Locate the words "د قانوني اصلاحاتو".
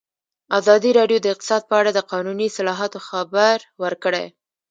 1.93-2.99